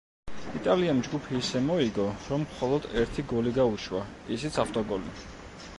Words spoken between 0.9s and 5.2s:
ჯგუფი ისე მოიგო, რომ მხოლოდ ერთი გოლი გაუშვა, ისიც ავტოგოლი.